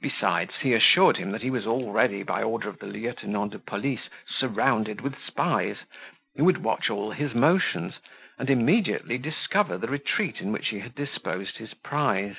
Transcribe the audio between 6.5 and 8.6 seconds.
watch all his motions, and